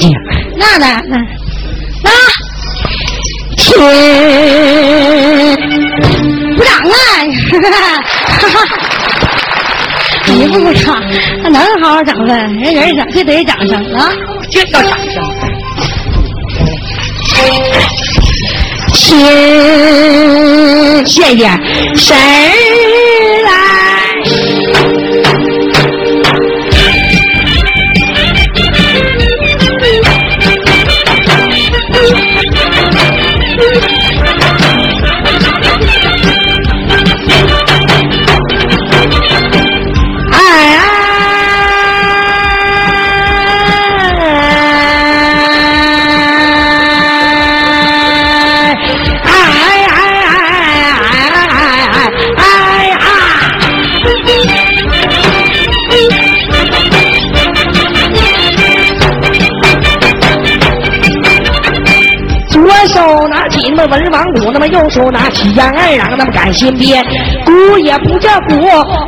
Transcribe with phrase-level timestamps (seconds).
[0.00, 1.18] 那那那
[2.04, 2.10] 那
[3.56, 3.74] 天
[6.54, 6.94] 鼓掌啊！
[10.26, 11.02] 你不鼓掌，
[11.42, 12.32] 那能好好整吗？
[12.32, 14.08] 人人整就得掌声啊！
[14.52, 15.20] 就要掌声。
[18.94, 19.18] 天，
[21.04, 21.42] 谢谢
[21.96, 22.20] 神儿
[23.46, 23.50] 来。
[63.78, 67.02] 么文王鼓，那么右手拿起杨二郎，那么赶新编，
[67.44, 68.56] 鼓也不叫鼓，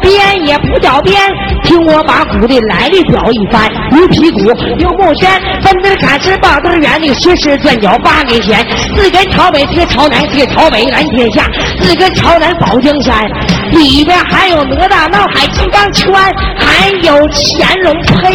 [0.01, 1.21] 鞭也不叫鞭。
[1.65, 5.29] 听我把鼓的来历表一番：牛皮鼓、牛木轩，
[5.63, 8.65] 分根砍十八根圆的十式转角八根弦，
[8.97, 11.45] 四根朝北，四个朝南，四个朝北蓝天下，
[11.81, 13.29] 四根朝南保江山。
[13.73, 16.13] 里边还有哪吒闹海金刚圈，
[16.59, 17.15] 还有
[17.59, 18.33] 乾隆呸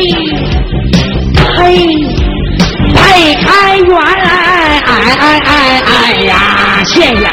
[1.58, 2.15] 呸。
[3.16, 7.24] 配开元，哎哎哎哎哎呀，谢谢。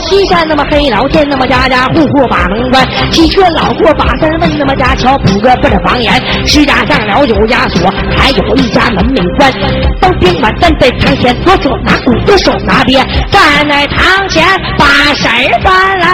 [0.00, 6.12] 西山，那么黑老天，那么家家户户把门关，鸡圈老过把三问，那么家桥补个不是房檐，
[6.46, 9.52] 石家上了有枷锁，还有一家门没关。
[10.00, 14.44] 当兵嘛站在堂前，左手拿鼓，右手拿鞭，站在堂前
[14.78, 16.06] 把事儿办来，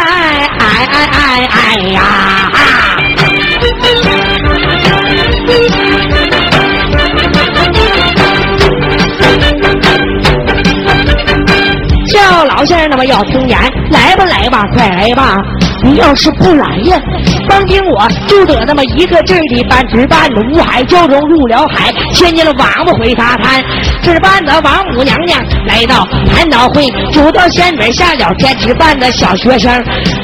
[0.58, 3.03] 哎哎哎哎呀！
[12.24, 13.58] 叫老先生那么要听言，
[13.90, 15.36] 来吧来吧，快来吧！
[15.82, 16.98] 你要是不来呀，
[17.46, 23.62] 当兵我就得那么一个劲儿的搬值班的五海蛟龙入了海，牵进了王八回沙滩。
[24.02, 29.70] 值班的王母娘娘来到蟠桃会，九道仙女下了天，值班的小学生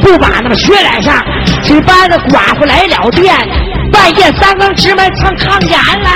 [0.00, 1.15] 不把那么学来上，
[1.62, 3.34] 值班的寡妇来了店。
[3.93, 6.11] 半夜三更直门唱抗言来，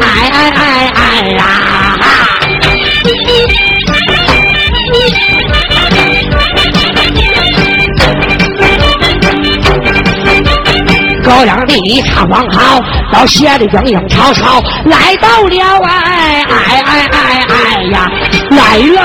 [0.00, 1.44] 哎哎哎哎呀！
[11.22, 12.80] 高粱地里唱王好，
[13.12, 18.10] 到鞋里影影曹操，来到了哎哎哎哎哎呀，
[18.50, 19.00] 来了。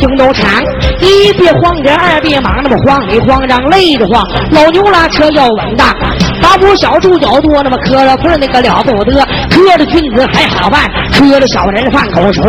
[0.00, 0.62] 老先生那么听都长，
[1.00, 4.24] 一别慌着，二别忙，那么慌里慌张，累得慌。
[4.50, 5.94] 老牛拉车要稳当，
[6.40, 9.12] 大步小猪脚多，那么磕了碰那个了不得，
[9.50, 12.42] 磕了君子还好办，磕了小人犯口舌。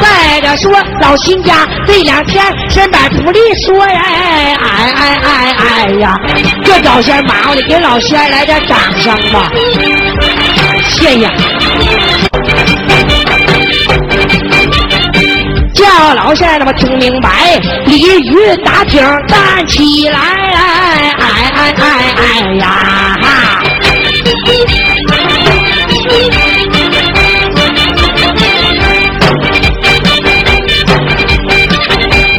[0.00, 6.16] 再者说老新家这两天身板不利索呀，哎哎哎哎哎呀，
[6.64, 9.50] 这老仙忙的给老仙来点掌声吧，
[10.84, 11.28] 谢谢。
[15.88, 17.30] 叫老先生们听明白，
[17.86, 23.16] 鲤鱼打挺站起来，哎哎哎哎哎呀！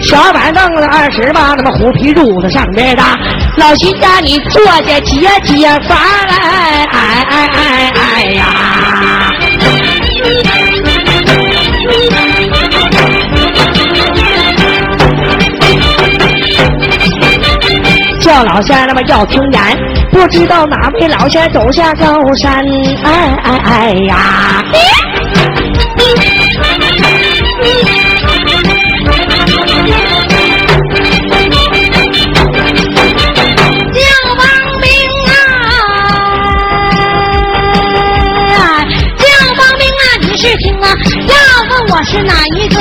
[0.04, 3.18] 小板凳子二十八，那么虎皮褥子上边搭。
[3.58, 5.96] 老徐家你坐下解解乏
[6.28, 8.46] 来，哎哎哎哎呀！
[18.30, 19.60] 叫老仙那么要听言，
[20.12, 22.64] 不知道哪位老仙走下高山，
[23.04, 24.64] 哎哎哎呀！
[33.96, 34.00] 叫
[34.38, 34.46] 王
[34.80, 34.86] 明
[35.26, 35.34] 啊，
[39.18, 39.26] 叫
[39.58, 40.86] 王明啊，你是听啊？
[41.28, 41.34] 要
[41.68, 42.78] 问我是哪一个？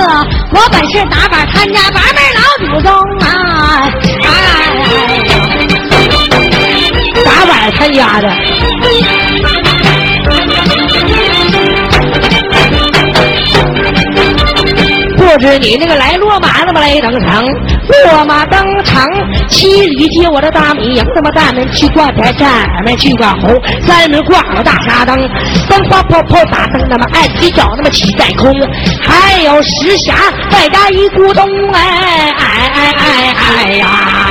[0.53, 3.27] 我本是打板参加八门老祖宗啊！
[4.25, 4.27] 哎，
[7.89, 8.29] 参加的，
[15.17, 17.43] 不知你那个来落马那么来登场，
[18.05, 19.09] 落马登场，
[19.49, 25.17] 七里接我的大米营，那么大门去挂台，站门去挂红，三门挂了大沙灯，
[25.71, 28.53] 灯花泡泡打灯，那么爱踢脚那么起在空，
[29.01, 30.13] 还有石匣
[30.53, 34.28] 外加一咕咚，哎哎哎哎哎呀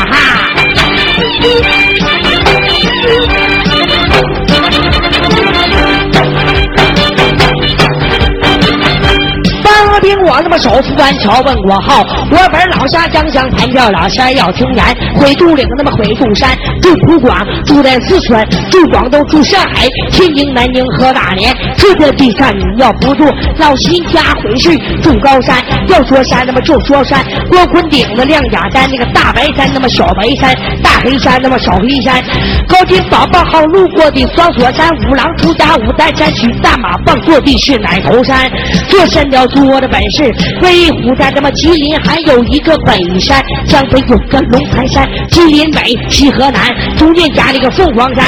[10.58, 14.84] 么手扶完桥问过号，我本老家江乡盘叫老仙要听言，
[15.20, 23.26] 回杜岭那么回杜山，住普广，住在四川，住广东，住上海，天津、南京和大连，这个地上你要不住，
[23.58, 32.24] 老新家回去住高山，要说山那么就说山，郭坤顶子亮甲山，那个大白山那么小白山，大黑山那么小黑山，
[32.68, 38.50] 高金宝宝号路过的双锁山，五郎出家五代山取大马棒坐地是奶头山，
[38.90, 39.88] 做山雕做的。
[39.88, 40.24] 本事，
[40.62, 48.26] 威虎在这么吉林还有一个北山，江北有个龙潭山，吉林北西河南，中间加了一个凤凰山。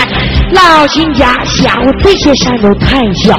[0.52, 1.72] 老秦家想
[2.02, 3.38] 这些山都太小，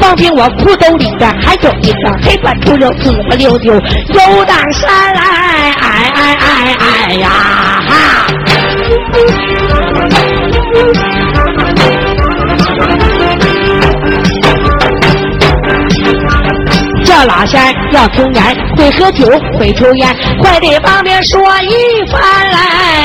[0.00, 5.22] 旁边我裤兜里边还有一个黑板秃溜紫不溜丢，有当山来，
[5.80, 7.30] 哎哎哎哎呀
[7.88, 8.26] 哈！
[17.24, 17.60] 老仙
[17.92, 18.44] 要听言，
[18.76, 19.26] 会喝酒，
[19.58, 22.20] 会抽烟，快得旁边说一番
[22.50, 22.58] 来，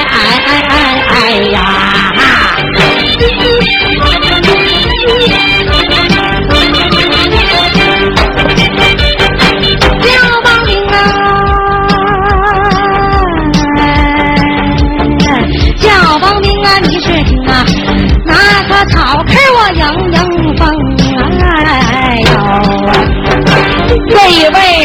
[0.09, 1.62] 哎哎哎哎呀！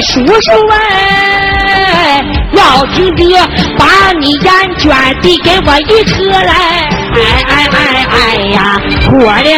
[0.03, 3.23] 叔叔哎，老听哥，
[3.79, 6.53] 把你烟卷递给我一颗来，
[7.15, 7.19] 哎
[7.49, 8.17] 哎哎哎
[8.53, 8.81] 呀，
[9.11, 9.11] 火
[9.43, 9.49] 的。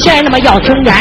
[0.00, 0.94] 先生那么要抽烟，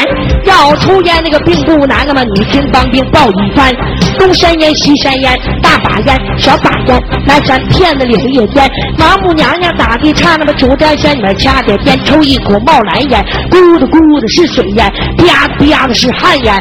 [0.46, 3.74] 要抽烟那个并不难，那么你听当兵报一番。
[4.18, 10.36] 东山烟，西山烟，大把烟，小把烟，南山骗子领夜烟，王母娘娘打的叉？
[10.36, 16.54] 那么九天仙女掐点烟，抽一口冒蓝烟，咕嘟咕的是水烟，啪啪的是旱烟，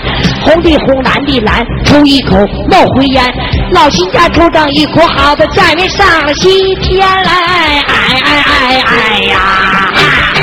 [0.45, 2.37] 红的红，蓝的蓝，抽一口
[2.71, 3.25] 冒灰烟。
[3.73, 10.38] 老秦家抽上一口，好的在那上了西天来，哎哎哎哎呀！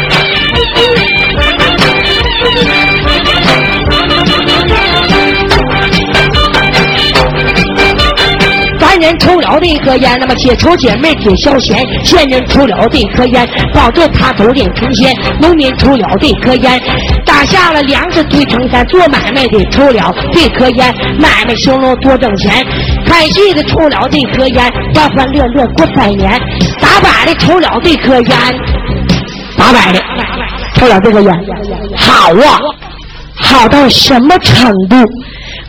[8.96, 16.82] 男人抽了这颗烟，那么解愁解闷解消闲；仙人抽了这颗烟，保证他走脸成仙；农民抽了这颗烟，
[17.26, 22.64] 打下了粮食堆成山；做买卖的抽了这颗烟，买卖兴隆多挣钱；
[23.06, 26.32] 看戏的抽了这颗烟，欢欢乐乐过百年；
[26.80, 28.38] 打摆的抽了这颗烟，
[29.58, 30.02] 打摆的
[30.76, 31.34] 抽了这颗烟，
[31.98, 32.60] 好啊，
[33.36, 34.96] 好到什么程度？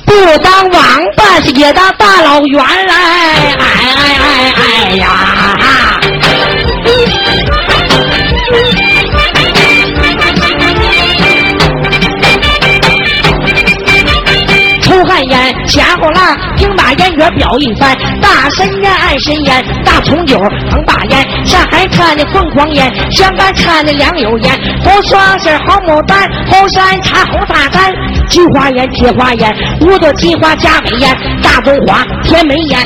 [0.05, 0.83] 不当王
[1.17, 2.95] 八，也当大老袁来！
[2.95, 5.07] 哎哎哎哎呀！
[15.23, 17.97] 烟，家伙啦，听把烟卷表一番。
[18.21, 20.39] 大神烟，爱神烟，大重酒，
[20.71, 21.27] 横把烟。
[21.45, 24.55] 上海产的凤凰烟，香港产的良友烟。
[24.83, 27.93] 红双喜，红牡丹，红山茶，红大山。
[28.29, 31.17] 菊花烟，铁花烟，五朵金花加美烟。
[31.43, 32.79] 大中华，甜梅烟。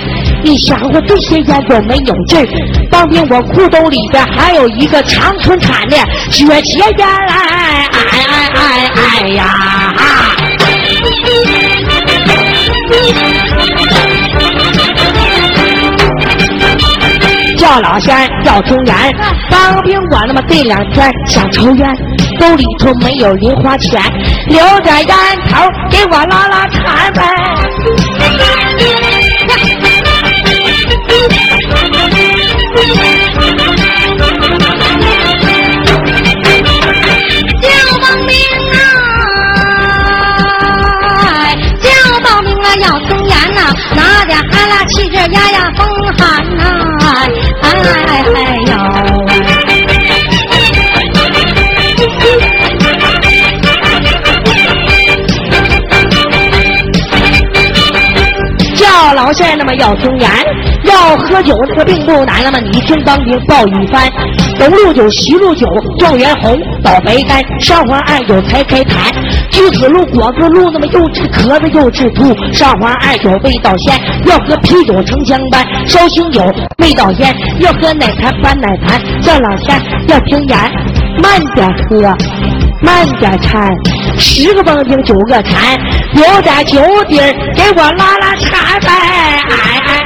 [0.43, 2.47] 你想过这些烟有没有劲儿？
[2.91, 5.97] 当兵我裤兜里边还有一个长春产的
[6.31, 7.35] 雪茄烟来，
[7.93, 9.90] 哎哎哎哎呀！
[17.71, 18.97] 叫老仙要抽烟，
[19.49, 21.89] 当兵管那么这两天想抽烟，
[22.41, 24.03] 兜里头没有零花钱，
[24.49, 25.17] 留点烟
[25.49, 27.23] 头给我拉拉馋呗。
[37.63, 38.35] 叫报名
[38.73, 38.83] 啊！
[41.81, 41.89] 叫
[42.25, 45.87] 报名啊要抽烟呐，拿点哈拉气质压压风
[46.19, 46.65] 寒呐！
[46.65, 46.80] 哎
[59.79, 60.31] 要听言，
[60.85, 64.11] 要喝酒这个并不难，那么你听当兵报一番。
[64.59, 65.67] 东路酒、西路酒，
[65.99, 69.13] 状元红，倒白干，上环二酒才开坛。
[69.51, 72.35] 橘子路、果子路，那么又治咳子又治吐。
[72.53, 75.65] 上环二酒味道鲜，要喝啤酒成相伴。
[75.87, 76.43] 绍兴酒
[76.79, 79.01] 味道鲜，要喝奶坛搬奶坛。
[79.23, 80.59] 叫老三要听言，
[81.23, 82.15] 慢点喝，
[82.81, 83.69] 慢点拆。
[84.19, 85.79] 十个蹦丁九个馋，
[86.15, 88.89] 有点酒底儿给我拉拉馋呗！
[89.51, 90.05] 哎哎。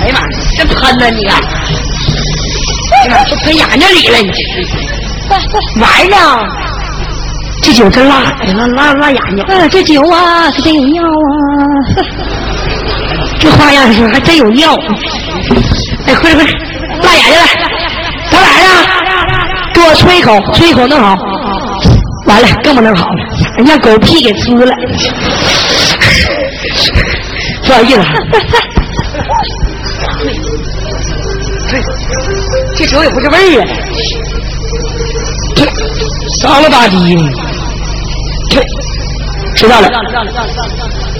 [0.00, 0.18] 哎呀妈，
[0.56, 1.38] 真喷呐你啊！
[2.92, 4.30] 哎呀妈，都喷眼睛里了你！
[5.80, 6.16] 完了，
[7.66, 9.44] 这酒真辣，辣辣辣眼睛。
[9.44, 11.10] 啊，这酒啊，是真有尿啊！
[13.40, 14.72] 这花样是还真有尿。
[16.06, 16.44] 哎，快快，
[17.02, 17.42] 辣眼睛了！
[18.30, 18.68] 咱俩呀？
[19.74, 21.18] 给我吹一口，吹一口弄好。
[22.26, 23.16] 完了，更不能好了，
[23.66, 24.72] 让狗屁给吃了。
[27.66, 28.00] 不好意思。
[32.76, 33.66] 这酒也不是味儿啊，
[36.40, 37.22] 脏了吧唧的。
[39.66, 39.88] 知道了，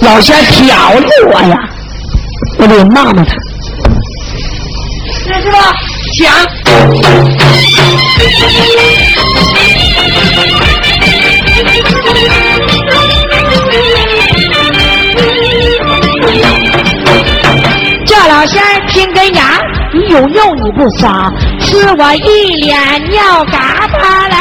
[0.03, 1.57] 老仙挑着我呀，
[2.59, 3.35] 我得骂骂他。
[5.11, 5.73] 是吧？
[6.17, 6.31] 讲。
[18.05, 19.59] 叫老仙听根牙，
[19.93, 24.35] 你有尿你不撒，吃我一脸尿嘎巴嘞！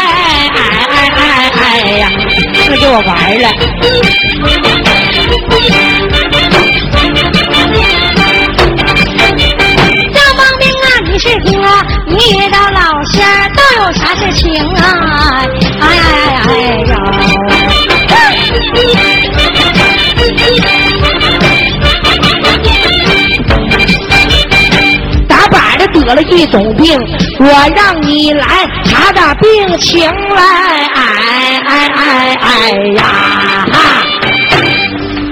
[0.55, 0.61] 哎
[0.95, 1.61] 哎哎哎
[1.99, 2.09] 呀，
[2.69, 3.49] 他给我玩了！
[10.13, 11.69] 赵方兵啊，你是听啊，
[12.09, 12.81] 你遇到老
[13.13, 14.86] 仙都有啥事情啊？
[26.07, 26.97] 得了一种病，
[27.41, 30.43] 我让你来查查病情来！
[30.95, 33.03] 哎哎哎哎呀！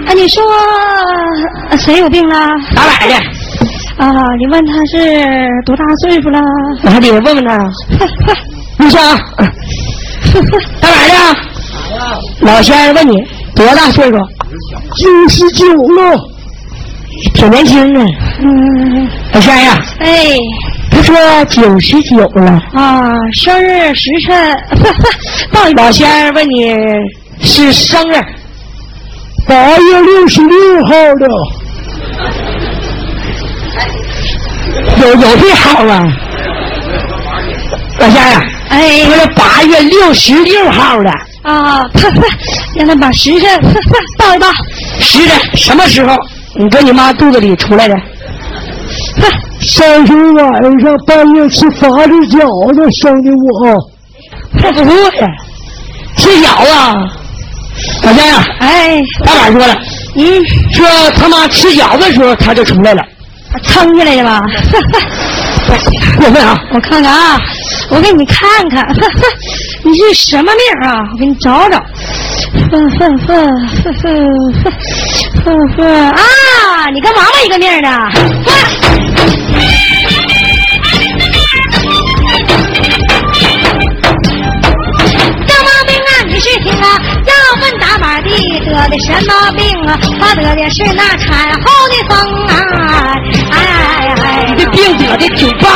[0.07, 0.43] 啊，你说
[1.71, 2.35] 呃谁有病了？
[2.75, 3.15] 打板的，
[4.05, 6.41] 啊，你问他是多大岁数了？
[6.83, 7.57] 我还得问问他。
[8.79, 9.17] 你说啊，
[10.81, 11.15] 打板的，
[12.41, 13.15] 老先生问你
[13.55, 14.19] 多大岁数？
[14.97, 16.21] 九十九了，
[17.35, 18.01] 挺年轻的。
[18.41, 20.37] 嗯，老乡呀，哎，
[20.91, 21.17] 他说
[21.47, 22.63] 九十九了。
[22.73, 23.03] 啊，
[23.33, 24.57] 生日时辰，
[25.53, 26.75] 报一报老先生问你
[27.41, 28.15] 是生日，
[29.47, 31.29] 八月六十六号的，
[35.01, 36.07] 有有这号啊？
[37.99, 41.11] 老乡呀，哎说是八月六十六号的，
[41.43, 41.85] 啊，
[42.75, 43.61] 让他把时辰
[44.19, 44.47] 报一报。
[45.01, 46.17] 时辰什么时候？
[46.57, 47.95] 你搁你妈肚子里出来的？
[49.61, 53.31] 上周晚上半夜吃法子饺子生的
[53.63, 53.91] 我，
[54.61, 55.29] 这不错呀，
[56.17, 56.71] 吃饺子。
[58.05, 59.77] 老先生，哎，大板说了，
[60.17, 60.87] 嗯，说
[61.19, 63.03] 他妈吃饺子的时候他就出来了。
[63.63, 64.41] 撑下来的吧？
[66.19, 66.61] 过分啊！
[66.73, 67.41] 我看看啊，
[67.91, 68.87] 我给你看看，
[69.85, 70.99] 你是什么命啊？
[71.13, 71.83] 我给你找找。
[72.71, 74.05] 哼哼哼哼哼
[75.45, 75.79] 哼哼
[76.11, 76.21] 啊！
[76.93, 77.89] 你跟娃娃一个命呢。
[85.47, 86.85] 张毛病啊，你是听啊？
[87.25, 88.29] 要问打板的
[88.65, 89.99] 得的什么病啊？
[90.21, 92.13] 他得的是那产后的风
[92.49, 92.53] 啊！
[93.53, 94.45] 哎哎哎！
[94.49, 95.69] 你这病得的挺霸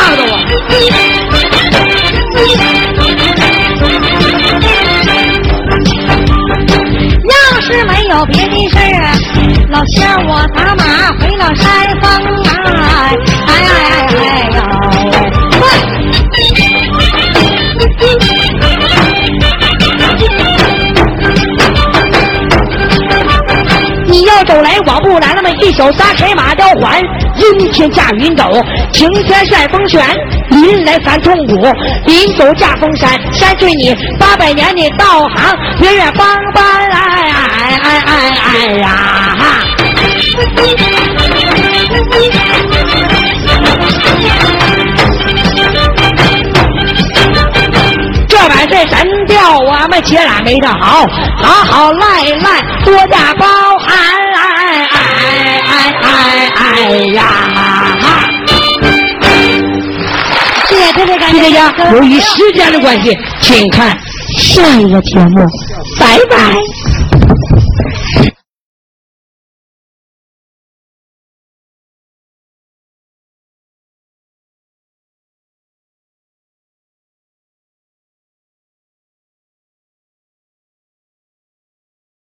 [9.79, 10.83] 老仙我打马
[11.21, 11.71] 回了山
[12.03, 12.11] 峰
[12.43, 12.51] 啊！
[13.47, 14.59] 哎哎哎哎呦！
[24.09, 27.01] 你要走来我不拦，那么一手撒开马雕环，
[27.37, 28.51] 阴天驾云走，
[28.93, 30.05] 晴天晒风旋，
[30.51, 31.73] 临来三通鼓，
[32.05, 37.31] 临走驾风山，山催你八百年的道行，月月帮帮哎
[37.69, 38.87] 哎哎哎哎呀！
[48.27, 51.05] 这碗是真调，我们姐俩没得好，
[51.37, 53.47] 好好赖赖，多加包
[53.79, 53.99] 涵，
[54.35, 54.97] 哎哎
[55.63, 55.71] 哎
[56.05, 57.23] 哎哎呀！
[60.69, 61.43] 谢谢特别感谢。
[61.43, 63.95] 大家由于时间的关系，请看
[64.39, 65.47] 下一个节目，
[66.01, 66.37] 拜拜。